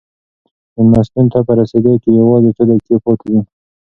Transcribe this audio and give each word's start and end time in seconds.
مېلمستون 0.75 1.25
ته 1.33 1.39
په 1.47 1.51
رسېدو 1.59 1.93
کې 2.01 2.09
یوازې 2.21 2.49
څو 2.57 2.63
دقیقې 2.69 2.95
پاتې 3.03 3.27
دي. 3.31 3.39